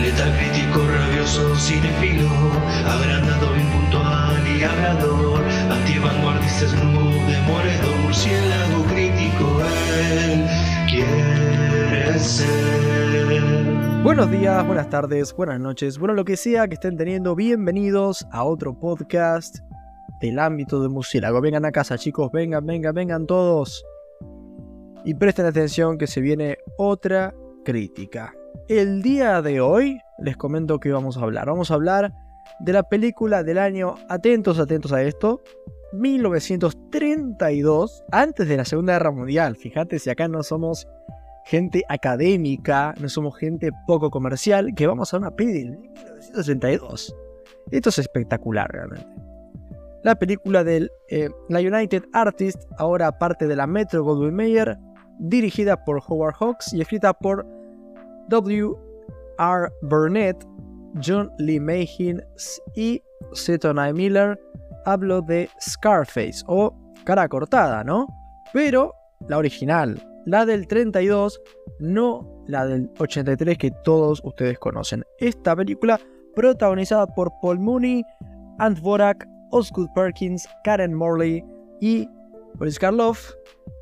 Letal 0.00 0.32
crítico, 0.36 0.86
rabioso, 0.86 1.56
cinefilo, 1.56 2.28
agrandado, 2.86 3.56
impuntual 3.56 4.46
y 4.46 4.62
hablador, 4.62 5.42
antivanguardista, 5.70 6.66
murciélago 8.02 8.84
crítico, 8.84 9.60
él 10.12 10.46
quiere 10.88 12.18
ser. 12.18 14.02
Buenos 14.02 14.30
días, 14.30 14.66
buenas 14.66 14.90
tardes, 14.90 15.34
buenas 15.34 15.58
noches, 15.60 15.98
bueno 15.98 16.14
lo 16.14 16.24
que 16.24 16.36
sea 16.36 16.68
que 16.68 16.74
estén 16.74 16.96
teniendo, 16.96 17.34
bienvenidos 17.34 18.26
a 18.30 18.44
otro 18.44 18.78
podcast 18.78 19.58
del 20.20 20.38
ámbito 20.38 20.82
de 20.82 20.88
murciélago. 20.88 21.40
Vengan 21.40 21.64
a 21.64 21.72
casa 21.72 21.98
chicos, 21.98 22.30
vengan, 22.32 22.66
vengan, 22.66 22.94
vengan 22.94 23.26
todos. 23.26 23.84
Y 25.04 25.14
presten 25.14 25.46
atención 25.46 25.98
que 25.98 26.06
se 26.06 26.20
viene 26.20 26.58
otra 26.78 27.34
crítica. 27.64 28.34
El 28.68 29.02
día 29.02 29.42
de 29.42 29.60
hoy 29.60 30.00
les 30.18 30.38
comento 30.38 30.80
que 30.80 30.90
vamos 30.90 31.18
a 31.18 31.20
hablar. 31.20 31.46
Vamos 31.46 31.70
a 31.70 31.74
hablar 31.74 32.14
de 32.60 32.72
la 32.72 32.84
película 32.84 33.42
del 33.42 33.58
año, 33.58 33.96
atentos, 34.08 34.58
atentos 34.58 34.90
a 34.92 35.02
esto, 35.02 35.42
1932, 35.92 38.04
antes 38.10 38.48
de 38.48 38.56
la 38.56 38.64
Segunda 38.64 38.94
Guerra 38.94 39.10
Mundial. 39.10 39.56
Fíjate 39.56 39.98
si 39.98 40.08
acá 40.08 40.28
no 40.28 40.42
somos 40.42 40.88
gente 41.44 41.84
académica, 41.88 42.94
no 43.00 43.10
somos 43.10 43.36
gente 43.36 43.70
poco 43.86 44.10
comercial, 44.10 44.74
que 44.74 44.86
vamos 44.86 45.12
a 45.12 45.18
una 45.18 45.30
peli 45.30 45.52
de 45.52 45.64
1932. 45.76 47.14
Esto 47.70 47.90
es 47.90 47.98
espectacular 47.98 48.70
realmente. 48.72 49.06
La 50.04 50.14
película 50.14 50.64
de 50.64 50.88
eh, 51.08 51.28
la 51.48 51.60
United 51.60 52.04
Artists, 52.12 52.66
ahora 52.78 53.18
parte 53.18 53.46
de 53.46 53.56
la 53.56 53.66
Metro 53.66 54.02
Goldwyn 54.04 54.34
Mayer, 54.34 54.78
dirigida 55.18 55.84
por 55.84 56.02
Howard 56.06 56.36
Hawks 56.40 56.72
y 56.72 56.80
escrita 56.80 57.12
por 57.12 57.46
W. 58.28 58.74
R. 59.38 59.70
Burnett, 59.82 60.36
John 61.00 61.30
Lee 61.38 61.60
Mayhin 61.60 62.22
y 62.74 63.02
Seton 63.32 63.78
I. 63.78 63.92
Miller, 63.92 64.38
hablo 64.84 65.20
de 65.22 65.48
Scarface 65.60 66.42
o 66.46 66.74
cara 67.04 67.28
cortada, 67.28 67.82
¿no? 67.84 68.06
Pero 68.52 68.94
la 69.28 69.38
original, 69.38 70.00
la 70.26 70.46
del 70.46 70.66
32, 70.66 71.40
no 71.80 72.44
la 72.46 72.66
del 72.66 72.90
83 72.98 73.58
que 73.58 73.70
todos 73.82 74.20
ustedes 74.24 74.58
conocen. 74.58 75.04
Esta 75.18 75.56
película 75.56 75.98
protagonizada 76.34 77.06
por 77.06 77.30
Paul 77.40 77.58
Mooney, 77.58 78.04
Ant 78.58 78.80
Vorak, 78.80 79.26
Osgood 79.50 79.88
Perkins, 79.94 80.48
Karen 80.64 80.94
Morley 80.94 81.44
y 81.80 82.08
Boris 82.54 82.78
Karloff, 82.78 83.32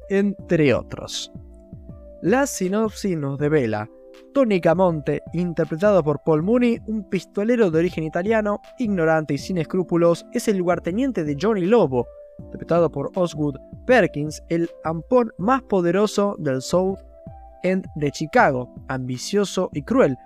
entre 0.09 0.73
otros. 0.75 1.33
La 2.23 2.47
sinopsis 2.47 3.17
nos 3.17 3.39
devela 3.39 3.89
Tony 4.33 4.61
Camonte, 4.61 5.23
interpretado 5.33 6.03
por 6.03 6.23
Paul 6.23 6.43
Mooney, 6.43 6.81
un 6.87 7.05
pistolero 7.09 7.71
de 7.71 7.79
origen 7.79 8.05
italiano, 8.05 8.61
ignorante 8.79 9.35
y 9.35 9.39
sin 9.39 9.59
escrúpulos, 9.59 10.27
es 10.33 10.49
el 10.49 10.57
lugarteniente 10.57 11.25
de 11.25 11.37
Johnny 11.41 11.67
Lobo, 11.67 12.07
interpretado 12.39 12.91
por 12.91 13.11
Osgood 13.15 13.57
Perkins, 13.87 14.43
el 14.49 14.71
ampón 14.85 15.33
más 15.39 15.63
poderoso 15.63 16.37
del 16.39 16.63
South 16.63 16.99
End 17.63 17.87
de 17.95 18.11
Chicago, 18.11 18.75
ambicioso 18.89 19.71
y 19.73 19.83
cruel. 19.83 20.17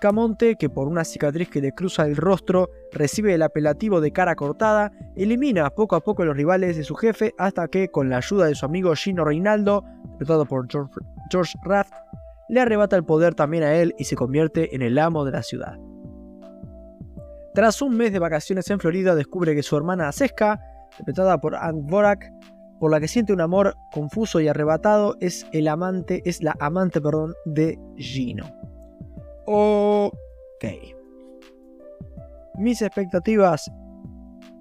Camonte, 0.00 0.56
que 0.56 0.70
por 0.70 0.88
una 0.88 1.04
cicatriz 1.04 1.50
que 1.50 1.60
le 1.60 1.72
cruza 1.72 2.06
el 2.06 2.16
rostro 2.16 2.70
recibe 2.92 3.34
el 3.34 3.42
apelativo 3.42 4.00
de 4.00 4.12
cara 4.12 4.34
cortada, 4.34 4.90
elimina 5.14 5.68
poco 5.68 5.94
a 5.96 6.00
poco 6.00 6.22
a 6.22 6.26
los 6.26 6.36
rivales 6.36 6.78
de 6.78 6.84
su 6.84 6.94
jefe 6.94 7.34
hasta 7.36 7.68
que, 7.68 7.88
con 7.88 8.08
la 8.08 8.16
ayuda 8.16 8.46
de 8.46 8.54
su 8.54 8.64
amigo 8.64 8.94
Gino 8.94 9.24
Reinaldo, 9.24 9.84
interpretado 10.04 10.46
por 10.46 10.66
George, 10.70 10.94
George 11.30 11.58
Raft, 11.64 11.92
le 12.50 12.60
arrebata 12.60 12.96
el 12.96 13.04
poder 13.04 13.34
también 13.34 13.62
a 13.62 13.74
él 13.76 13.94
y 13.96 14.04
se 14.04 14.16
convierte 14.16 14.74
en 14.74 14.82
el 14.82 14.98
amo 14.98 15.24
de 15.24 15.30
la 15.30 15.42
ciudad. 15.42 15.78
Tras 17.54 17.80
un 17.80 17.96
mes 17.96 18.12
de 18.12 18.18
vacaciones 18.18 18.68
en 18.70 18.80
Florida, 18.80 19.14
descubre 19.14 19.54
que 19.54 19.62
su 19.62 19.76
hermana 19.76 20.10
Seska, 20.10 20.60
interpretada 20.90 21.40
por 21.40 21.54
Ant 21.54 21.88
Vorak, 21.88 22.28
por 22.80 22.90
la 22.90 22.98
que 22.98 23.06
siente 23.06 23.32
un 23.32 23.40
amor 23.40 23.76
confuso 23.92 24.40
y 24.40 24.48
arrebatado, 24.48 25.16
es 25.20 25.46
el 25.52 25.68
amante, 25.68 26.22
es 26.24 26.42
la 26.42 26.56
amante, 26.58 27.00
perdón, 27.00 27.34
de 27.44 27.78
Gino. 27.96 28.46
Ok. 29.46 30.64
Mis 32.58 32.82
expectativas 32.82 33.70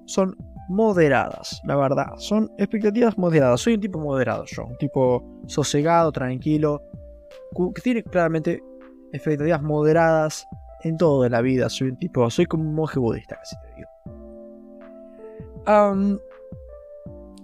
son 0.05 0.35
moderadas, 0.67 1.59
la 1.63 1.75
verdad. 1.75 2.13
Son 2.17 2.51
expectativas 2.57 3.17
moderadas. 3.17 3.61
Soy 3.61 3.75
un 3.75 3.81
tipo 3.81 3.99
moderado 3.99 4.45
yo, 4.45 4.65
un 4.65 4.77
tipo 4.77 5.23
sosegado, 5.47 6.11
tranquilo, 6.11 6.83
que 7.73 7.81
tiene 7.81 8.03
claramente 8.03 8.61
expectativas 9.11 9.61
moderadas 9.61 10.47
en 10.83 10.97
todo 10.97 11.23
de 11.23 11.29
la 11.29 11.41
vida. 11.41 11.69
Soy 11.69 11.89
un 11.89 11.97
tipo, 11.97 12.29
soy 12.29 12.45
como 12.45 12.63
un 12.63 12.75
monje 12.75 12.99
budista, 12.99 13.35
casi 13.37 13.55
te 13.61 13.75
digo. 13.75 13.89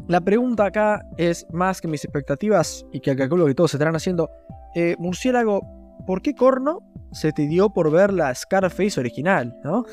la 0.08 0.22
pregunta 0.22 0.66
acá 0.66 1.06
es 1.18 1.46
más 1.52 1.82
que 1.82 1.88
mis 1.88 2.04
expectativas 2.04 2.86
y 2.92 3.00
que 3.00 3.16
calculo 3.16 3.46
que 3.46 3.56
todos 3.56 3.72
se 3.72 3.78
estarán 3.78 3.96
haciendo. 3.96 4.30
Eh, 4.76 4.96
murciélago, 5.00 5.62
¿por 6.06 6.22
qué 6.22 6.36
corno 6.36 6.82
se 7.12 7.32
te 7.32 7.48
dio 7.48 7.70
por 7.70 7.92
ver 7.92 8.12
la 8.14 8.34
Scarface 8.34 9.00
original? 9.00 9.58
¿no? 9.64 9.86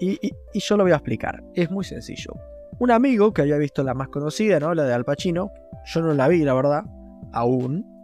Y, 0.00 0.18
y, 0.22 0.60
yo 0.60 0.76
lo 0.76 0.84
voy 0.84 0.92
a 0.92 0.96
explicar. 0.96 1.42
Es 1.54 1.70
muy 1.70 1.84
sencillo. 1.84 2.32
Un 2.78 2.92
amigo 2.92 3.32
que 3.32 3.42
había 3.42 3.56
visto 3.56 3.82
la 3.82 3.94
más 3.94 4.08
conocida, 4.08 4.60
¿no? 4.60 4.72
La 4.72 4.84
de 4.84 4.94
Al 4.94 5.04
Pacino. 5.04 5.50
Yo 5.84 6.02
no 6.02 6.14
la 6.14 6.28
vi, 6.28 6.44
la 6.44 6.54
verdad. 6.54 6.84
Aún. 7.32 7.97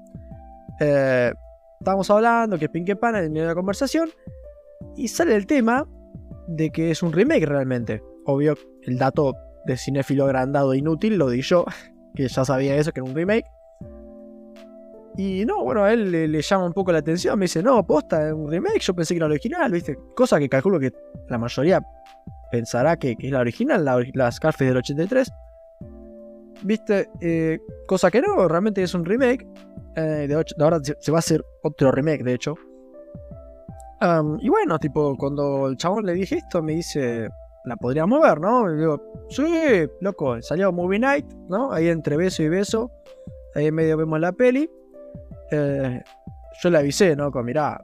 Eh, 0.81 1.33
estábamos 1.79 2.11
hablando, 2.11 2.59
que 2.59 2.69
pin 2.69 2.85
que 2.85 2.97
pan 2.97 3.17
en 3.17 3.33
medio 3.33 3.43
de 3.43 3.49
la 3.49 3.55
conversación, 3.55 4.11
y 4.97 5.09
sale 5.09 5.35
el 5.35 5.47
tema 5.47 5.87
de 6.49 6.71
que 6.71 6.91
es 6.91 7.03
un 7.03 7.12
remake 7.12 7.47
realmente. 7.47 8.03
Obvio, 8.27 8.55
el 8.83 8.99
dato 8.99 9.35
de 9.67 9.77
cinéfilo 9.77 10.25
agrandado 10.25 10.75
inútil 10.75 11.17
lo 11.17 11.29
di 11.29 11.43
yo, 11.43 11.65
que 12.15 12.29
ya 12.29 12.45
sabía 12.45 12.77
eso, 12.77 12.93
que 12.93 13.01
era 13.01 13.09
un 13.09 13.15
remake. 13.15 13.47
Y 15.17 15.45
no, 15.45 15.62
bueno, 15.62 15.85
a 15.85 15.93
él 15.93 16.11
le, 16.11 16.43
llama 16.43 16.67
un 16.67 16.73
poco 16.73 16.91
la 16.91 16.99
atención, 16.99 17.39
me 17.39 17.45
dice, 17.45 17.62
no, 17.62 17.87
posta, 17.87 18.27
es 18.27 18.33
un 18.33 18.51
remake, 18.51 18.81
yo 18.81 18.95
pensé 18.95 19.15
que 19.15 19.19
era 19.19 19.27
original, 19.27 19.71
¿viste? 19.71 19.97
Cosa 20.17 20.41
que 20.41 20.49
calculo 20.49 20.81
que 20.81 20.93
la 21.29 21.39
mayoría 21.39 21.81
pensará 22.51 22.97
que, 22.97 23.17
es 23.17 23.31
la 23.31 23.39
original, 23.39 23.85
la, 23.85 24.03
la 24.12 24.33
Scarface 24.33 24.65
del 24.65 24.79
83. 24.79 25.33
¿Viste? 26.64 27.08
Eh, 27.20 27.60
cosa 27.86 28.10
que 28.10 28.20
no, 28.20 28.48
realmente 28.48 28.82
es 28.82 28.94
un 28.94 29.04
remake. 29.04 29.47
Eh, 29.97 30.26
de, 30.28 30.44
ahora 30.58 30.80
se 30.82 31.12
va 31.12 31.19
a 31.19 31.20
hacer 31.20 31.44
otro 31.62 31.92
remake, 31.92 32.25
de 32.25 32.34
hecho. 32.34 32.54
y 34.41 34.48
bueno, 34.48 34.78
tipo, 34.78 35.16
cuando 35.16 35.69
el 35.69 35.76
chabón 35.76 36.04
le 36.04 36.14
dije 36.14 36.36
esto, 36.36 36.62
me 36.62 36.72
dice, 36.72 37.28
la 37.64 37.76
podría 37.76 38.06
mover, 38.06 38.41
¿no? 38.41 38.72
Y 38.72 38.78
digo, 38.78 39.00
sí, 39.28 39.44
loco, 40.00 40.41
salió 40.42 40.72
Movie 40.72 40.98
Night, 40.98 41.26
¿no? 41.48 41.72
Ahí 41.72 41.88
entre 41.88 42.16
beso 42.16 42.42
y 42.42 42.48
beso. 42.48 42.91
Ahí 43.54 43.66
en 43.66 43.75
medio 43.75 43.96
vemos 43.96 44.20
la 44.20 44.32
peli. 44.32 44.69
Eh, 45.50 46.02
yo 46.62 46.70
le 46.70 46.78
avisé, 46.78 47.16
¿no? 47.16 47.31
Con, 47.31 47.46
mirá, 47.46 47.82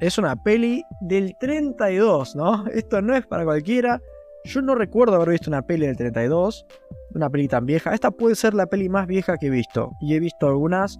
es 0.00 0.18
una 0.18 0.36
peli 0.36 0.82
del 1.00 1.36
32, 1.38 2.36
¿no? 2.36 2.66
Esto 2.72 3.02
no 3.02 3.14
es 3.14 3.26
para 3.26 3.44
cualquiera. 3.44 4.00
Yo 4.44 4.62
no 4.62 4.74
recuerdo 4.74 5.16
haber 5.16 5.30
visto 5.30 5.50
una 5.50 5.62
peli 5.62 5.86
del 5.86 5.96
32, 5.96 6.66
una 7.18 7.28
peli 7.28 7.48
tan 7.48 7.66
vieja. 7.66 7.92
Esta 7.92 8.10
puede 8.10 8.34
ser 8.34 8.54
la 8.54 8.66
peli 8.66 8.88
más 8.88 9.06
vieja 9.06 9.36
que 9.36 9.48
he 9.48 9.50
visto. 9.50 9.92
Y 10.00 10.14
he 10.14 10.20
visto 10.20 10.48
algunas 10.48 10.98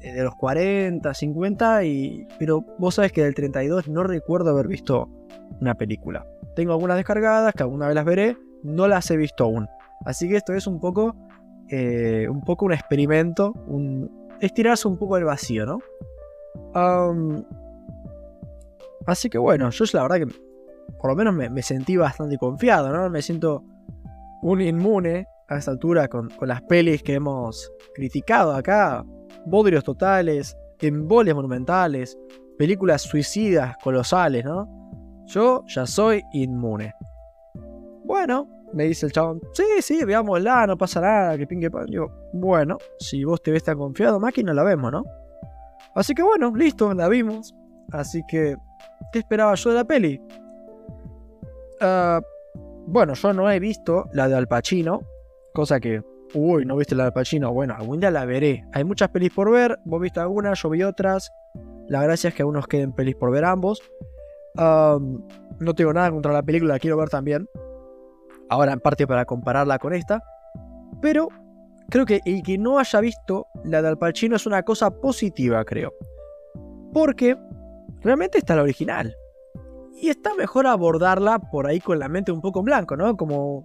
eh, 0.00 0.12
de 0.12 0.24
los 0.24 0.34
40, 0.34 1.14
50, 1.14 1.84
y... 1.84 2.26
pero 2.38 2.64
vos 2.78 2.96
sabés 2.96 3.12
que 3.12 3.22
del 3.22 3.34
32 3.34 3.88
no 3.88 4.02
recuerdo 4.02 4.50
haber 4.50 4.66
visto 4.66 5.08
una 5.60 5.74
película. 5.74 6.26
Tengo 6.56 6.72
algunas 6.72 6.96
descargadas 6.96 7.54
que 7.54 7.62
alguna 7.62 7.86
vez 7.86 7.94
las 7.94 8.04
veré, 8.04 8.36
no 8.62 8.88
las 8.88 9.10
he 9.10 9.16
visto 9.16 9.44
aún. 9.44 9.68
Así 10.04 10.28
que 10.28 10.36
esto 10.36 10.54
es 10.54 10.66
un 10.66 10.80
poco, 10.80 11.16
eh, 11.68 12.26
un 12.28 12.40
poco 12.40 12.64
un 12.66 12.72
experimento, 12.72 13.54
estirarse 14.40 14.88
un 14.88 14.96
poco 14.96 15.16
el 15.16 15.24
vacío, 15.24 15.66
¿no? 15.66 15.78
así 19.06 19.30
que 19.30 19.38
bueno, 19.38 19.70
yo 19.70 19.84
la 19.92 20.02
verdad 20.02 20.18
que 20.18 20.26
por 21.00 21.10
lo 21.10 21.16
menos 21.16 21.34
me, 21.34 21.62
sentí 21.62 21.96
bastante 21.96 22.38
confiado, 22.38 22.92
¿no? 22.92 23.08
Me 23.10 23.22
siento 23.22 23.64
un 24.42 24.60
inmune 24.60 25.26
a 25.48 25.58
esta 25.58 25.70
altura 25.70 26.08
con, 26.08 26.28
con 26.30 26.48
las 26.48 26.62
pelis 26.62 27.02
que 27.02 27.14
hemos 27.14 27.70
criticado 27.94 28.52
acá 28.54 29.04
bodrios 29.46 29.84
totales, 29.84 30.56
embolias 30.80 31.34
monumentales, 31.34 32.18
películas 32.56 33.02
suicidas 33.02 33.76
colosales, 33.82 34.44
¿no? 34.44 34.68
Yo 35.26 35.64
ya 35.66 35.86
soy 35.86 36.22
inmune. 36.32 36.94
Bueno, 38.04 38.48
me 38.72 38.84
dice 38.84 39.06
el 39.06 39.12
chabón, 39.12 39.40
sí, 39.52 39.64
sí, 39.80 40.04
veámosla, 40.04 40.66
no 40.66 40.76
pasa 40.76 41.00
nada, 41.00 41.36
que 41.36 41.46
pingue 41.46 41.70
pan. 41.70 41.86
Digo, 41.86 42.10
bueno, 42.32 42.78
si 42.98 43.24
vos 43.24 43.42
te 43.42 43.50
ves 43.50 43.64
tan 43.64 43.78
confiado, 43.78 44.20
máquina, 44.20 44.52
la 44.54 44.64
vemos, 44.64 44.92
¿no? 44.92 45.04
Así 45.94 46.14
que 46.14 46.22
bueno, 46.22 46.52
listo, 46.54 46.92
la 46.94 47.08
vimos. 47.08 47.54
Así 47.92 48.22
que, 48.28 48.56
¿qué 49.12 49.18
esperaba 49.20 49.54
yo 49.54 49.70
de 49.70 49.76
la 49.76 49.84
peli? 49.84 50.20
Ah, 51.80 52.20
bueno, 52.88 53.14
yo 53.14 53.32
no 53.32 53.50
he 53.50 53.60
visto 53.60 54.08
la 54.12 54.28
de 54.28 54.36
Al 54.36 54.48
Pacino, 54.48 55.02
cosa 55.52 55.78
que 55.78 56.02
Uy, 56.34 56.66
¿no 56.66 56.76
viste 56.76 56.94
la 56.94 57.06
de 57.06 57.12
Pacino? 57.12 57.52
Bueno, 57.52 57.74
algún 57.74 58.00
día 58.00 58.10
la 58.10 58.26
veré. 58.26 58.64
Hay 58.72 58.84
muchas 58.84 59.08
pelis 59.08 59.32
por 59.32 59.50
ver. 59.50 59.78
Vos 59.84 60.00
viste 60.00 60.20
algunas, 60.20 60.60
yo 60.60 60.68
vi 60.68 60.82
otras. 60.82 61.30
La 61.86 62.02
gracia 62.02 62.28
es 62.28 62.34
que 62.34 62.42
aún 62.42 62.54
nos 62.54 62.66
queden 62.66 62.92
pelis 62.92 63.14
por 63.14 63.30
ver 63.30 63.44
ambos. 63.44 63.82
no 64.56 65.74
tengo 65.74 65.92
nada 65.92 66.10
contra 66.10 66.32
la 66.32 66.42
película, 66.42 66.74
la 66.74 66.78
quiero 66.78 66.96
ver 66.98 67.08
también. 67.08 67.48
Ahora 68.50 68.72
en 68.72 68.80
parte 68.80 69.06
para 69.06 69.24
compararla 69.24 69.78
con 69.78 69.94
esta. 69.94 70.22
Pero 71.00 71.28
creo 71.88 72.04
que 72.04 72.20
el 72.26 72.42
que 72.42 72.58
no 72.58 72.78
haya 72.78 73.00
visto 73.00 73.46
la 73.64 73.80
de 73.80 73.88
Al 73.88 73.98
Pacino 73.98 74.36
es 74.36 74.46
una 74.46 74.62
cosa 74.64 74.90
positiva, 74.90 75.64
creo. 75.64 75.94
Porque 76.92 77.38
realmente 78.02 78.36
está 78.36 78.54
la 78.54 78.62
original. 78.62 79.16
Y 80.00 80.08
está 80.08 80.34
mejor 80.34 80.66
abordarla 80.66 81.38
por 81.38 81.66
ahí 81.66 81.80
con 81.80 81.98
la 81.98 82.08
mente 82.08 82.32
un 82.32 82.40
poco 82.40 82.60
en 82.60 82.66
blanco, 82.66 82.96
¿no? 82.96 83.16
Como 83.16 83.64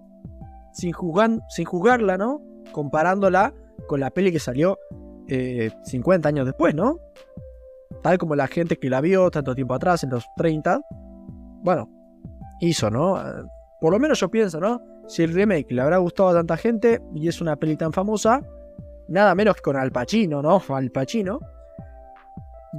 sin, 0.72 0.92
sin 1.48 1.64
juzgarla, 1.64 2.18
¿no? 2.18 2.42
Comparándola 2.72 3.54
con 3.86 4.00
la 4.00 4.10
peli 4.10 4.32
que 4.32 4.40
salió 4.40 4.78
50 5.28 5.28
eh, 5.28 6.30
años 6.30 6.46
después, 6.46 6.74
¿no? 6.74 6.98
Tal 8.02 8.18
como 8.18 8.34
la 8.34 8.48
gente 8.48 8.76
que 8.78 8.90
la 8.90 9.00
vio 9.00 9.30
tanto 9.30 9.54
tiempo 9.54 9.74
atrás, 9.74 10.02
en 10.04 10.10
los 10.10 10.26
30, 10.36 10.80
bueno, 11.62 11.88
hizo, 12.60 12.90
¿no? 12.90 13.18
Por 13.80 13.92
lo 13.92 13.98
menos 13.98 14.20
yo 14.20 14.30
pienso, 14.30 14.60
¿no? 14.60 14.82
Si 15.06 15.22
el 15.22 15.32
remake 15.32 15.70
le 15.70 15.82
habrá 15.82 15.98
gustado 15.98 16.30
a 16.30 16.34
tanta 16.34 16.56
gente 16.56 17.00
y 17.14 17.28
es 17.28 17.40
una 17.40 17.56
peli 17.56 17.76
tan 17.76 17.92
famosa, 17.92 18.42
nada 19.08 19.34
menos 19.34 19.56
que 19.56 19.62
con 19.62 19.76
Al 19.76 19.92
Pacino, 19.92 20.42
¿no? 20.42 20.62
Al 20.68 20.90
Pacino. 20.90 21.40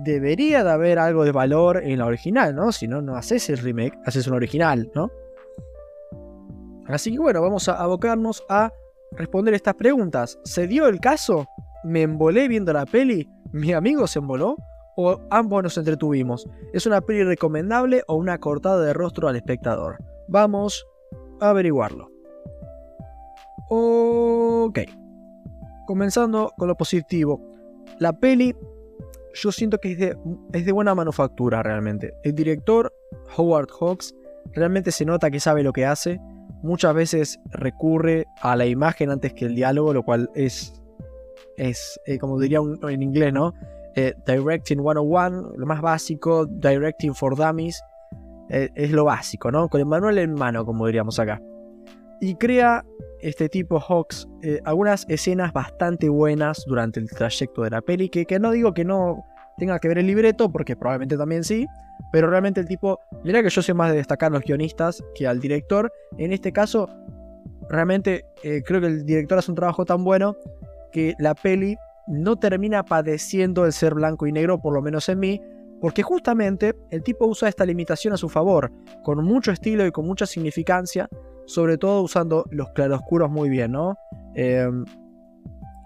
Debería 0.04 0.62
de 0.66 0.72
haber 0.72 1.00
algo 1.00 1.24
de 1.24 1.32
valor 1.32 1.82
en 1.82 2.00
la 2.00 2.06
original, 2.06 2.54
¿no? 2.54 2.74
Si 2.74 2.86
no, 2.86 3.02
no 3.02 3.16
haces 3.16 3.50
el 3.50 3.60
remake, 3.60 3.98
haces 4.06 4.28
un 4.28 4.34
original, 4.34 4.92
¿no? 4.94 5.10
Así 6.88 7.14
que 7.14 7.20
bueno, 7.20 7.42
vamos 7.42 7.70
a 7.70 7.82
abocarnos 7.82 8.44
a 8.50 8.74
responder 9.14 9.54
estas 9.54 9.76
preguntas. 9.76 10.38
¿Se 10.44 10.68
dio 10.68 10.88
el 10.88 11.00
caso? 11.00 11.48
¿Me 11.86 12.02
embolé 12.02 12.50
viendo 12.50 12.74
la 12.74 12.86
peli? 12.86 13.30
¿Mi 13.54 13.72
amigo 13.72 14.06
se 14.06 14.20
emboló? 14.20 14.58
¿O 14.98 15.22
ambos 15.30 15.64
nos 15.64 15.78
entretuvimos? 15.78 16.46
¿Es 16.74 16.86
una 16.86 17.00
peli 17.00 17.24
recomendable 17.24 18.04
o 18.08 18.16
una 18.16 18.38
cortada 18.38 18.82
de 18.82 18.94
rostro 18.94 19.30
al 19.30 19.38
espectador? 19.38 19.98
Vamos 20.28 20.86
a 21.40 21.52
averiguarlo. 21.52 22.12
Ok. 23.70 24.80
Comenzando 25.88 26.52
con 26.58 26.68
lo 26.68 26.76
positivo. 26.76 27.42
La 28.00 28.12
peli 28.12 28.54
yo 29.36 29.52
siento 29.52 29.80
que 29.80 29.92
es 29.92 30.00
de, 30.00 30.18
es 30.54 30.66
de 30.66 30.72
buena 30.72 30.96
manufactura 30.96 31.62
realmente. 31.62 32.14
El 32.24 32.34
director, 32.34 32.92
Howard 33.38 33.70
Hawks, 33.80 34.16
realmente 34.54 34.92
se 34.92 35.06
nota 35.06 35.30
que 35.30 35.40
sabe 35.40 35.64
lo 35.64 35.74
que 35.74 35.86
hace. 35.86 36.20
Muchas 36.64 36.96
veces 36.96 37.40
recurre 37.52 38.26
a 38.42 38.56
la 38.56 38.66
imagen 38.66 39.12
antes 39.12 39.34
que 39.34 39.46
el 39.46 39.56
diálogo, 39.56 39.94
lo 39.94 40.04
cual 40.04 40.30
es, 40.36 40.82
es 41.58 42.00
eh, 42.06 42.18
como 42.18 42.40
diría 42.40 42.60
en 42.90 43.04
inglés, 43.04 43.34
¿no? 43.34 43.54
Eh, 43.96 44.14
directing 44.26 44.80
101, 44.80 45.54
lo 45.56 45.66
más 45.66 45.82
básico, 45.82 46.46
Directing 46.46 47.14
for 47.14 47.36
Dummies, 47.36 47.82
eh, 48.50 48.70
es 48.76 48.92
lo 48.92 49.06
básico, 49.06 49.52
¿no? 49.52 49.70
Con 49.70 49.80
el 49.80 49.86
manual 49.86 50.18
en 50.18 50.34
mano, 50.34 50.66
como 50.66 50.86
diríamos 50.88 51.20
acá. 51.20 51.42
Y 52.22 52.36
crea 52.36 52.84
este 53.22 53.50
tipo 53.50 53.80
Hawks 53.80 54.28
eh, 54.42 54.60
algunas 54.66 55.06
escenas 55.10 55.52
bastante 55.54 56.10
buenas 56.10 56.64
durante 56.68 57.00
el 57.00 57.10
trayecto 57.10 57.64
de 57.64 57.72
la 57.72 57.82
peli, 57.82 58.10
que, 58.10 58.26
que, 58.26 58.40
no 58.40 58.52
digo 58.52 58.74
que 58.74 58.86
no 58.86 59.24
tenga 59.58 59.80
que 59.80 59.88
ver 59.88 59.98
el 59.98 60.08
libreto, 60.08 60.52
porque 60.52 60.76
probablemente 60.76 61.18
también 61.18 61.44
sí, 61.44 61.66
pero 62.12 62.30
realmente 62.30 62.62
el 62.62 62.68
tipo, 62.68 63.00
mira 63.24 63.42
que 63.42 63.50
yo 63.50 63.62
soy 63.62 63.74
más 63.74 63.92
de 63.92 63.98
destacar 63.98 64.32
a 64.32 64.36
los 64.36 64.44
guionistas 64.44 65.04
que 65.16 65.28
al 65.28 65.40
director, 65.40 65.92
en 66.18 66.34
este 66.34 66.52
caso, 66.52 66.90
realmente 67.70 68.26
eh, 68.44 68.62
creo 68.66 68.82
que 68.82 68.88
el 68.88 69.06
director 69.06 69.38
hace 69.38 69.52
un 69.52 69.56
trabajo 69.56 69.86
tan 69.86 70.04
bueno 70.04 70.36
que 70.92 71.16
la 71.20 71.36
peli 71.36 71.76
no 72.08 72.36
termina 72.38 72.84
padeciendo 72.84 73.66
el 73.66 73.74
ser 73.74 73.96
blanco 73.96 74.28
y 74.28 74.32
negro, 74.32 74.60
por 74.60 74.74
lo 74.74 74.82
menos 74.82 75.10
en 75.10 75.20
mí, 75.20 75.42
porque 75.82 76.04
justamente 76.04 76.76
el 76.92 77.04
tipo 77.04 77.26
usa 77.26 77.50
esta 77.50 77.66
limitación 77.66 78.14
a 78.14 78.18
su 78.18 78.30
favor, 78.30 78.72
con 79.04 79.24
mucho 79.24 79.52
estilo 79.52 79.86
y 79.86 79.92
con 79.92 80.06
mucha 80.06 80.26
significancia, 80.26 81.10
sobre 81.46 81.78
todo 81.78 82.02
usando 82.02 82.46
los 82.52 82.70
claroscuros 82.72 83.30
muy 83.30 83.50
bien, 83.50 83.72
¿no? 83.72 83.98
Em, 84.34 84.86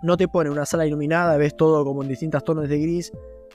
no 0.01 0.17
te 0.17 0.27
pone 0.27 0.50
una 0.50 0.65
sala 0.65 0.85
iluminada, 0.85 1.38
ves 1.38 1.56
todo 1.56 1.83
como 1.83 2.03
en 2.03 2.09
distintas 2.09 2.44
tonos 2.44 2.69
de 2.69 2.79
gris 2.79 3.11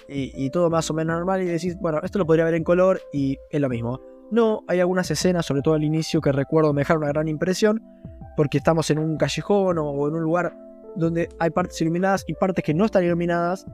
y, 0.08 0.50
todo 0.50 0.68
más 0.68 0.90
o 0.90 0.94
menos 0.94 1.16
normal 1.16 1.42
y 1.42 1.46
decís, 1.46 1.78
bueno, 1.78 2.00
esto 2.02 2.18
lo 2.18 2.26
podría 2.26 2.44
ver 2.44 2.54
en 2.54 2.64
color 2.64 3.00
y 3.12 3.38
es 3.50 3.60
lo 3.60 3.68
mismo. 3.68 4.00
No, 4.30 4.62
hay 4.68 4.80
algunas 4.80 5.10
escenas, 5.10 5.46
sobre 5.46 5.62
todo 5.62 5.74
al 5.74 5.84
inicio, 5.84 6.20
que 6.20 6.32
recuerdo 6.32 6.72
me 6.72 6.82
dejaron 6.82 7.04
una 7.04 7.12
gran 7.12 7.28
impresión, 7.28 7.82
porque 8.36 8.58
estamos 8.58 8.90
en 8.90 8.98
un 8.98 9.16
callejón 9.16 9.78
o 9.78 10.08
en 10.08 10.14
un 10.14 10.22
lugar 10.22 10.54
donde 10.96 11.28
hay 11.38 11.50
partes 11.50 11.80
iluminadas 11.80 12.24
y 12.26 12.34
partes 12.34 12.64
que 12.64 12.74
no 12.74 12.84
están 12.84 13.04
iluminadas, 13.04 13.66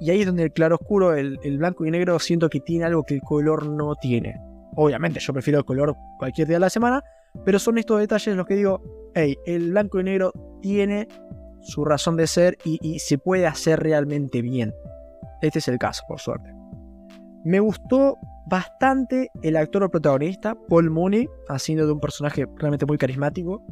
y 0.00 0.10
ahí 0.10 0.20
es 0.20 0.26
donde 0.26 0.44
el 0.44 0.52
claroscuro, 0.52 1.14
el, 1.14 1.38
el 1.42 1.58
blanco 1.58 1.84
y 1.84 1.90
negro, 1.90 2.18
siento 2.18 2.48
que 2.48 2.60
tiene 2.60 2.84
algo 2.84 3.02
que 3.02 3.14
el 3.14 3.20
color 3.20 3.66
no 3.66 3.96
tiene. 3.96 4.40
Obviamente, 4.76 5.18
yo 5.18 5.32
prefiero 5.32 5.58
el 5.58 5.64
color 5.64 5.96
cualquier 6.18 6.46
día 6.46 6.56
de 6.56 6.60
la 6.60 6.70
semana, 6.70 7.02
pero 7.44 7.58
son 7.58 7.78
estos 7.78 8.00
detalles 8.00 8.36
los 8.36 8.46
que 8.46 8.56
digo, 8.56 8.82
hey, 9.14 9.36
el 9.46 9.70
blanco 9.70 10.00
y 10.00 10.04
negro 10.04 10.32
tiene 10.60 11.08
su 11.60 11.84
razón 11.84 12.16
de 12.16 12.26
ser 12.26 12.58
y, 12.64 12.98
se 12.98 13.18
puede 13.18 13.46
hacer 13.46 13.80
realmente 13.80 14.42
bien. 14.42 14.74
Este 15.42 15.58
es 15.58 15.68
el 15.68 15.78
caso, 15.78 16.02
por 16.08 16.20
suerte. 16.20 16.52
Me 17.44 17.60
gustó 17.60 18.16
bastante 18.46 19.30
el 19.42 19.56
actor 19.56 19.88
protagonista, 19.90 20.56
Paul 20.68 20.90
Mooney, 20.90 21.28
haciendo 21.48 21.86
de 21.86 21.92
un 21.92 22.00
personaje 22.00 22.46
realmente 22.56 22.86
muy 22.86 22.98
carismático. 22.98 23.62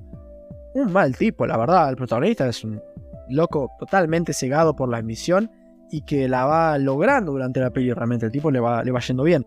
Un 0.75 0.93
mal 0.93 1.17
tipo, 1.17 1.47
la 1.47 1.57
verdad. 1.57 1.91
El 1.91 1.97
protagonista 1.97 2.47
es 2.49 2.63
un 2.63 2.81
loco 3.29 3.71
totalmente 3.79 4.33
cegado 4.33 4.77
por 4.77 4.89
la 4.89 4.99
ambición 4.99 5.51
y 5.91 6.03
que 6.03 6.29
la 6.29 6.45
va 6.45 6.79
logrando 6.79 7.33
durante 7.33 7.61
la 7.61 7.71
peli. 7.71 7.93
Realmente 7.93 8.27
el 8.27 8.33
tipo 8.33 8.51
le 8.51 8.61
va, 8.61 8.85
le 8.85 8.93
va 8.93 9.01
yendo 9.01 9.25
bien. 9.25 9.47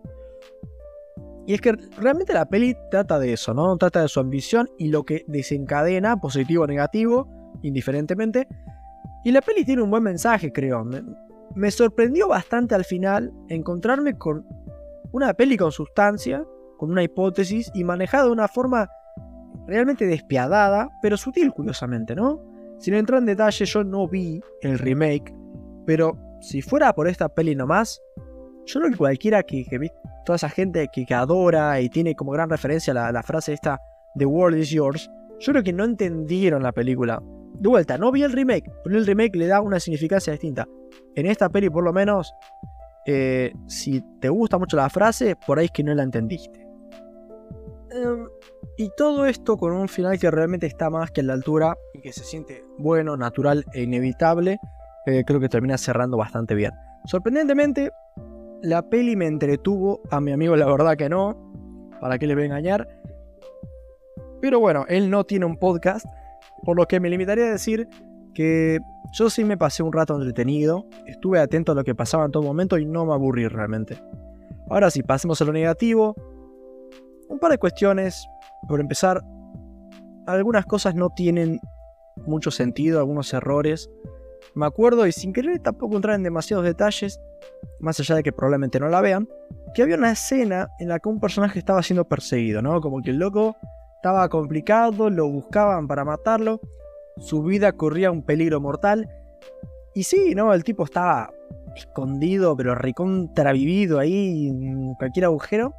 Y 1.46 1.54
es 1.54 1.60
que 1.60 1.72
realmente 1.98 2.34
la 2.34 2.48
peli 2.48 2.76
trata 2.90 3.18
de 3.18 3.32
eso, 3.32 3.54
¿no? 3.54 3.76
Trata 3.76 4.02
de 4.02 4.08
su 4.08 4.20
ambición 4.20 4.68
y 4.78 4.88
lo 4.88 5.04
que 5.04 5.24
desencadena, 5.26 6.20
positivo 6.20 6.64
o 6.64 6.66
negativo, 6.66 7.28
indiferentemente. 7.62 8.46
Y 9.24 9.32
la 9.32 9.40
peli 9.40 9.64
tiene 9.64 9.82
un 9.82 9.90
buen 9.90 10.02
mensaje, 10.02 10.52
creo. 10.52 10.84
Me, 11.54 11.70
sorprendió 11.70 12.28
bastante 12.28 12.74
al 12.74 12.84
final 12.84 13.32
encontrarme 13.48 14.16
con 14.16 14.46
una 15.12 15.34
peli 15.34 15.56
con 15.56 15.72
sustancia, 15.72 16.44
con 16.78 16.90
una 16.90 17.02
hipótesis 17.02 17.70
y 17.74 17.84
manejada 17.84 18.24
de 18.24 18.30
una 18.30 18.48
forma 18.48 18.88
realmente 19.66 20.06
despiadada, 20.06 20.88
pero 21.02 21.16
sutil, 21.16 21.52
curiosamente, 21.52 22.14
¿no? 22.14 22.40
Sin 22.78 22.94
entrar 22.94 23.18
en 23.18 23.26
detalle, 23.26 23.64
yo 23.64 23.84
no 23.84 24.08
vi 24.08 24.40
el 24.62 24.78
remake, 24.78 25.34
pero 25.84 26.16
si 26.40 26.62
fuera 26.62 26.94
por 26.94 27.08
esta 27.08 27.28
peli 27.28 27.54
nomás, 27.54 28.00
yo 28.72 28.80
creo 28.80 28.92
que 28.92 28.98
cualquiera 28.98 29.42
que, 29.42 29.64
que 29.64 29.90
toda 30.24 30.36
esa 30.36 30.48
gente 30.48 30.88
que, 30.92 31.06
adora 31.14 31.80
y 31.80 31.88
tiene 31.88 32.14
como 32.14 32.32
gran 32.32 32.48
referencia 32.48 32.94
la, 32.94 33.22
frase 33.22 33.52
esta, 33.52 33.80
The 34.16 34.26
world 34.26 34.58
is 34.58 34.70
yours, 34.70 35.10
yo 35.40 35.52
creo 35.52 35.62
que 35.62 35.72
no 35.72 35.84
entendieron 35.84 36.62
la 36.62 36.72
película. 36.72 37.22
De 37.54 37.68
vuelta, 37.68 37.98
no 37.98 38.10
vi 38.12 38.22
el 38.22 38.32
remake, 38.32 38.70
pero 38.84 38.96
el 38.96 39.06
remake 39.06 39.36
le 39.36 39.46
da 39.46 39.60
una 39.60 39.80
significancia 39.80 40.32
distinta. 40.32 40.66
En 41.14 41.26
esta 41.26 41.48
peli, 41.48 41.68
por 41.68 41.84
lo 41.84 41.92
menos, 41.92 42.32
eh, 43.06 43.52
si 43.66 44.02
te 44.20 44.28
gusta 44.28 44.58
mucho 44.58 44.76
la 44.76 44.88
frase, 44.88 45.36
por 45.46 45.58
ahí 45.58 45.66
es 45.66 45.70
que 45.72 45.82
no 45.82 45.94
la 45.94 46.02
entendiste. 46.02 46.66
Em, 47.92 48.28
y 48.76 48.88
todo 48.96 49.26
esto 49.26 49.56
con 49.56 49.72
un 49.72 49.88
final 49.88 50.18
que 50.18 50.30
realmente 50.30 50.66
está 50.66 50.90
más 50.90 51.10
que 51.10 51.20
a 51.22 51.24
la 51.24 51.32
altura 51.32 51.76
y 51.92 52.00
que 52.00 52.12
se 52.12 52.24
siente 52.24 52.64
bueno, 52.78 53.16
natural 53.16 53.64
e 53.72 53.82
inevitable, 53.82 54.58
eh, 55.06 55.24
creo 55.26 55.40
que 55.40 55.48
termina 55.48 55.76
cerrando 55.76 56.16
bastante 56.16 56.54
bien. 56.54 56.72
Sorprendentemente, 57.04 57.90
la 58.62 58.88
peli 58.88 59.16
me 59.16 59.26
entretuvo, 59.26 60.00
a 60.10 60.20
mi 60.20 60.32
amigo 60.32 60.56
la 60.56 60.66
verdad 60.66 60.96
que 60.96 61.08
no, 61.08 61.36
para 62.00 62.18
qué 62.18 62.26
le 62.26 62.34
voy 62.34 62.44
a 62.44 62.46
engañar. 62.46 62.88
Pero 64.40 64.60
bueno, 64.60 64.84
él 64.88 65.10
no 65.10 65.24
tiene 65.24 65.46
un 65.46 65.56
podcast, 65.56 66.06
por 66.64 66.76
lo 66.76 66.86
que 66.86 67.00
me 67.00 67.10
limitaría 67.10 67.44
a 67.44 67.50
decir 67.52 67.88
que 68.34 68.78
yo 69.12 69.28
sí 69.28 69.44
me 69.44 69.56
pasé 69.56 69.82
un 69.82 69.92
rato 69.92 70.14
entretenido, 70.14 70.86
estuve 71.06 71.40
atento 71.40 71.72
a 71.72 71.74
lo 71.74 71.84
que 71.84 71.94
pasaba 71.94 72.24
en 72.24 72.30
todo 72.30 72.42
momento 72.42 72.78
y 72.78 72.86
no 72.86 73.04
me 73.04 73.12
aburrí 73.12 73.48
realmente. 73.48 73.98
Ahora 74.70 74.88
sí, 74.90 75.02
pasemos 75.02 75.42
a 75.42 75.44
lo 75.44 75.52
negativo. 75.52 76.14
Un 77.28 77.38
par 77.40 77.50
de 77.50 77.58
cuestiones. 77.58 78.24
Por 78.68 78.80
empezar, 78.80 79.20
algunas 80.26 80.64
cosas 80.64 80.94
no 80.94 81.10
tienen 81.10 81.60
mucho 82.24 82.52
sentido, 82.52 83.00
algunos 83.00 83.32
errores. 83.34 83.90
Me 84.54 84.66
acuerdo, 84.66 85.06
y 85.06 85.12
sin 85.12 85.32
querer 85.32 85.58
tampoco 85.60 85.96
entrar 85.96 86.14
en 86.16 86.22
demasiados 86.22 86.64
detalles, 86.64 87.20
más 87.78 87.98
allá 88.00 88.16
de 88.16 88.22
que 88.22 88.32
probablemente 88.32 88.80
no 88.80 88.88
la 88.88 89.00
vean, 89.00 89.28
que 89.74 89.82
había 89.82 89.96
una 89.96 90.12
escena 90.12 90.68
en 90.78 90.88
la 90.88 90.98
que 90.98 91.08
un 91.08 91.20
personaje 91.20 91.58
estaba 91.58 91.82
siendo 91.82 92.06
perseguido, 92.06 92.62
¿no? 92.62 92.80
Como 92.80 93.00
que 93.02 93.10
el 93.10 93.18
loco 93.18 93.56
estaba 93.96 94.28
complicado, 94.28 95.10
lo 95.10 95.28
buscaban 95.28 95.86
para 95.86 96.04
matarlo, 96.04 96.60
su 97.18 97.42
vida 97.42 97.72
corría 97.72 98.10
un 98.10 98.22
peligro 98.22 98.60
mortal. 98.60 99.08
Y 99.94 100.04
sí, 100.04 100.34
¿no? 100.34 100.54
El 100.54 100.64
tipo 100.64 100.84
estaba 100.84 101.30
escondido, 101.76 102.56
pero 102.56 102.74
recontravivido 102.74 103.98
ahí 103.98 104.48
en 104.48 104.94
cualquier 104.94 105.26
agujero. 105.26 105.74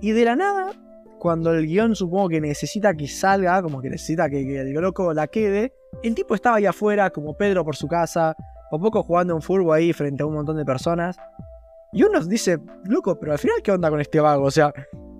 Y 0.00 0.12
de 0.12 0.24
la 0.24 0.36
nada, 0.36 0.72
cuando 1.18 1.52
el 1.52 1.66
guion 1.66 1.94
supongo 1.94 2.28
que 2.28 2.40
necesita 2.40 2.94
que 2.94 3.08
salga, 3.08 3.62
como 3.62 3.80
que 3.80 3.90
necesita 3.90 4.28
que, 4.28 4.44
que 4.44 4.60
el 4.60 4.72
loco 4.72 5.12
la 5.12 5.26
quede, 5.26 5.72
el 6.02 6.14
tipo 6.14 6.34
estaba 6.34 6.56
ahí 6.56 6.66
afuera, 6.66 7.10
como 7.10 7.36
Pedro 7.36 7.64
por 7.64 7.76
su 7.76 7.88
casa, 7.88 8.36
o 8.70 8.78
poco 8.78 9.02
jugando 9.02 9.34
un 9.34 9.42
fútbol 9.42 9.76
ahí 9.76 9.92
frente 9.92 10.22
a 10.22 10.26
un 10.26 10.34
montón 10.34 10.56
de 10.56 10.64
personas. 10.64 11.16
Y 11.92 12.02
uno 12.02 12.22
dice, 12.24 12.58
loco, 12.84 13.18
pero 13.18 13.32
al 13.32 13.38
final, 13.38 13.56
¿qué 13.62 13.72
onda 13.72 13.90
con 13.90 14.00
este 14.00 14.20
vago? 14.20 14.44
O 14.44 14.50
sea, 14.50 14.72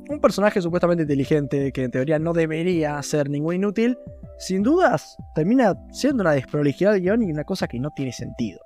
un 0.09 0.21
personaje 0.21 0.61
supuestamente 0.61 1.03
inteligente 1.03 1.73
que 1.73 1.85
en 1.85 1.91
teoría 1.91 2.19
no 2.19 2.33
debería 2.33 3.03
ser 3.03 3.29
ningún 3.29 3.57
inútil, 3.57 3.99
sin 4.39 4.63
dudas 4.63 5.17
termina 5.35 5.75
siendo 5.91 6.23
una 6.23 6.33
desprolijidad 6.33 6.93
de 6.93 7.01
guion 7.01 7.23
y 7.23 7.33
una 7.33 7.45
cosa 7.45 7.67
que 7.67 7.81
no 7.81 7.91
tiene 7.91 8.13
sentido. 8.13 8.61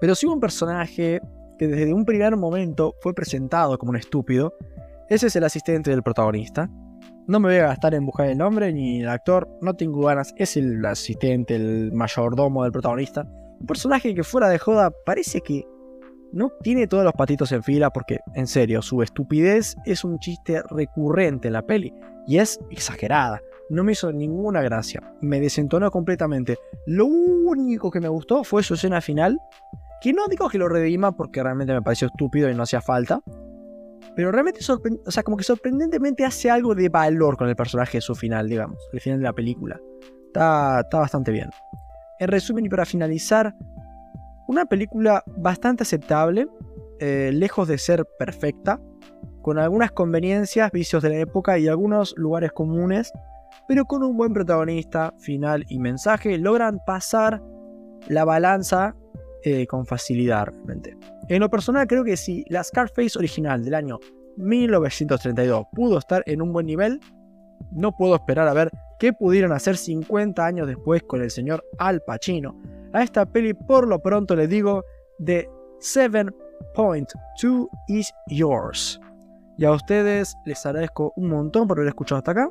pero 0.00 0.14
si 0.14 0.26
un 0.26 0.40
personaje 0.40 1.20
que 1.58 1.68
desde 1.68 1.92
un 1.92 2.04
primer 2.04 2.36
momento 2.36 2.94
fue 3.00 3.14
presentado 3.14 3.76
como 3.78 3.90
un 3.90 3.96
estúpido, 3.96 4.54
ese 5.08 5.26
es 5.26 5.36
el 5.36 5.44
asistente 5.44 5.90
del 5.90 6.02
protagonista. 6.02 6.70
No 7.30 7.38
me 7.38 7.50
voy 7.50 7.58
a 7.58 7.68
gastar 7.68 7.94
en 7.94 8.04
buscar 8.04 8.26
el 8.26 8.38
nombre 8.38 8.72
ni 8.72 9.02
el 9.02 9.08
actor, 9.08 9.48
no 9.60 9.74
tengo 9.74 10.04
ganas, 10.04 10.34
es 10.36 10.56
el 10.56 10.84
asistente, 10.84 11.54
el 11.54 11.92
mayordomo 11.92 12.64
del 12.64 12.72
protagonista. 12.72 13.24
Un 13.60 13.66
personaje 13.68 14.16
que 14.16 14.24
fuera 14.24 14.48
de 14.48 14.58
joda 14.58 14.90
parece 15.06 15.40
que 15.40 15.64
no 16.32 16.50
tiene 16.60 16.88
todos 16.88 17.04
los 17.04 17.12
patitos 17.12 17.52
en 17.52 17.62
fila 17.62 17.90
porque, 17.90 18.18
en 18.34 18.48
serio, 18.48 18.82
su 18.82 19.00
estupidez 19.00 19.76
es 19.84 20.02
un 20.02 20.18
chiste 20.18 20.60
recurrente 20.70 21.46
en 21.46 21.52
la 21.52 21.62
peli 21.62 21.94
y 22.26 22.38
es 22.38 22.58
exagerada. 22.68 23.40
No 23.68 23.84
me 23.84 23.92
hizo 23.92 24.10
ninguna 24.10 24.60
gracia, 24.60 25.00
me 25.20 25.38
desentonó 25.38 25.88
completamente. 25.92 26.58
Lo 26.84 27.06
único 27.06 27.92
que 27.92 28.00
me 28.00 28.08
gustó 28.08 28.42
fue 28.42 28.64
su 28.64 28.74
escena 28.74 29.00
final, 29.00 29.38
que 30.00 30.12
no 30.12 30.26
digo 30.26 30.48
que 30.48 30.58
lo 30.58 30.68
redima 30.68 31.12
porque 31.12 31.44
realmente 31.44 31.74
me 31.74 31.82
pareció 31.82 32.08
estúpido 32.08 32.50
y 32.50 32.56
no 32.56 32.64
hacía 32.64 32.80
falta, 32.80 33.20
pero 34.16 34.32
realmente 34.32 34.60
o 34.60 35.10
sea, 35.10 35.22
como 35.22 35.36
que 35.36 35.44
sorprendentemente 35.44 36.24
hace 36.24 36.50
algo 36.50 36.74
de 36.74 36.88
valor 36.88 37.36
con 37.36 37.48
el 37.48 37.56
personaje 37.56 37.98
de 37.98 38.02
su 38.02 38.14
final, 38.14 38.48
digamos, 38.48 38.78
el 38.92 39.00
final 39.00 39.18
de 39.18 39.24
la 39.24 39.32
película. 39.32 39.80
Está, 40.26 40.80
está 40.80 40.98
bastante 40.98 41.30
bien. 41.32 41.50
En 42.18 42.28
resumen 42.28 42.66
y 42.66 42.68
para 42.68 42.84
finalizar, 42.84 43.54
una 44.46 44.66
película 44.66 45.22
bastante 45.26 45.84
aceptable, 45.84 46.48
eh, 46.98 47.30
lejos 47.32 47.68
de 47.68 47.78
ser 47.78 48.04
perfecta, 48.18 48.80
con 49.42 49.58
algunas 49.58 49.92
conveniencias, 49.92 50.70
vicios 50.70 51.02
de 51.02 51.10
la 51.10 51.18
época 51.18 51.58
y 51.58 51.68
algunos 51.68 52.14
lugares 52.16 52.52
comunes, 52.52 53.12
pero 53.68 53.84
con 53.84 54.02
un 54.02 54.16
buen 54.16 54.32
protagonista, 54.32 55.14
final 55.18 55.64
y 55.68 55.78
mensaje, 55.78 56.36
logran 56.36 56.80
pasar 56.84 57.42
la 58.08 58.24
balanza 58.24 58.96
eh, 59.44 59.66
con 59.66 59.86
facilidad 59.86 60.46
realmente. 60.46 60.96
En 61.28 61.40
lo 61.40 61.48
personal 61.48 61.86
creo 61.86 62.04
que 62.04 62.16
si 62.16 62.44
la 62.48 62.64
Scarface 62.64 63.18
original 63.18 63.64
del 63.64 63.74
año 63.74 63.98
1932 64.36 65.66
pudo 65.72 65.98
estar 65.98 66.22
en 66.26 66.42
un 66.42 66.52
buen 66.52 66.66
nivel, 66.66 67.00
no 67.72 67.96
puedo 67.96 68.14
esperar 68.14 68.48
a 68.48 68.54
ver 68.54 68.70
qué 68.98 69.12
pudieron 69.12 69.52
hacer 69.52 69.76
50 69.76 70.44
años 70.44 70.66
después 70.66 71.02
con 71.02 71.22
el 71.22 71.30
señor 71.30 71.64
Al 71.78 72.00
Pacino, 72.02 72.60
a 72.92 73.02
esta 73.02 73.26
peli 73.26 73.54
por 73.54 73.86
lo 73.86 74.00
pronto 74.00 74.34
le 74.34 74.48
digo 74.48 74.84
de 75.18 75.48
7.2 75.80 77.68
is 77.88 78.12
yours. 78.26 79.00
Y 79.56 79.64
a 79.64 79.72
ustedes 79.72 80.36
les 80.44 80.64
agradezco 80.64 81.12
un 81.16 81.28
montón 81.28 81.68
por 81.68 81.78
haber 81.78 81.88
escuchado 81.88 82.18
hasta 82.18 82.30
acá. 82.32 82.50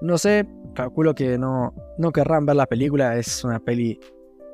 No 0.00 0.16
sé, 0.16 0.46
calculo 0.74 1.14
que 1.14 1.36
no, 1.36 1.74
no 1.98 2.12
querrán 2.12 2.46
ver 2.46 2.56
la 2.56 2.66
película, 2.66 3.16
es 3.16 3.44
una 3.44 3.60
peli 3.60 4.00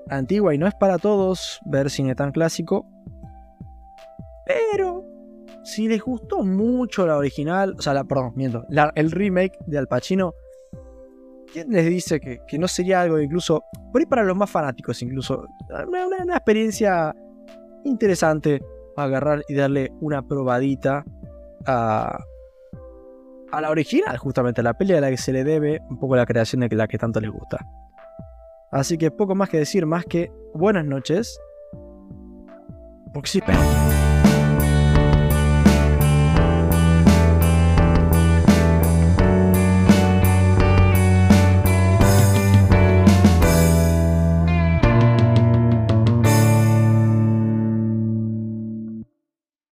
antigua 0.08 0.54
y 0.54 0.58
no 0.58 0.66
es 0.66 0.74
para 0.74 0.98
todos 0.98 1.60
ver 1.64 1.90
cine 1.90 2.14
tan 2.14 2.32
clásico. 2.32 2.86
Pero 4.46 5.04
si 5.64 5.88
les 5.88 6.02
gustó 6.02 6.42
mucho 6.44 7.06
la 7.06 7.16
original, 7.16 7.74
o 7.78 7.82
sea, 7.82 7.94
la, 7.94 8.04
perdón, 8.04 8.32
miento, 8.36 8.64
el 8.94 9.10
remake 9.10 9.58
de 9.66 9.78
Al 9.78 9.88
Pacino, 9.88 10.34
¿Quién 11.52 11.70
les 11.70 11.86
dice 11.86 12.20
que, 12.20 12.58
no 12.58 12.68
sería 12.68 13.02
algo 13.02 13.20
incluso, 13.20 13.64
por 13.92 14.00
ahí 14.00 14.06
para 14.06 14.24
los 14.24 14.36
más 14.36 14.50
fanáticos 14.50 15.00
incluso, 15.02 15.46
una, 15.88 16.34
experiencia 16.34 17.14
interesante 17.84 18.60
agarrar 18.96 19.42
y 19.48 19.54
darle 19.54 19.92
una 20.00 20.22
probadita 20.22 21.04
a, 21.66 22.18
a 23.52 23.60
la 23.60 23.70
original, 23.70 24.16
justamente 24.18 24.60
a 24.60 24.64
la 24.64 24.74
peli 24.74 24.94
a 24.94 25.00
la 25.00 25.10
que 25.10 25.16
se 25.16 25.32
le 25.32 25.44
debe 25.44 25.80
un 25.88 25.98
poco 25.98 26.16
la 26.16 26.26
creación 26.26 26.60
de 26.60 26.76
la 26.76 26.88
que 26.88 26.98
tanto 26.98 27.20
les 27.20 27.30
gusta. 27.30 27.64
Así 28.76 28.98
que 28.98 29.10
poco 29.10 29.34
más 29.34 29.48
que 29.48 29.56
decir, 29.56 29.86
más 29.86 30.04
que 30.04 30.30
buenas 30.52 30.84
noches. 30.84 31.40
Sí, 33.24 33.40